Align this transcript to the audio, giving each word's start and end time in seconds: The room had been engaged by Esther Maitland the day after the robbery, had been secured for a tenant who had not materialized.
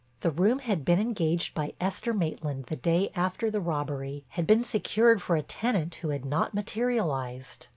The 0.21 0.31
room 0.31 0.57
had 0.57 0.83
been 0.83 0.99
engaged 0.99 1.53
by 1.53 1.73
Esther 1.79 2.11
Maitland 2.11 2.63
the 2.69 2.75
day 2.75 3.11
after 3.15 3.51
the 3.51 3.61
robbery, 3.61 4.25
had 4.29 4.47
been 4.47 4.63
secured 4.63 5.21
for 5.21 5.35
a 5.35 5.43
tenant 5.43 5.93
who 6.01 6.09
had 6.09 6.25
not 6.25 6.55
materialized. 6.55 7.67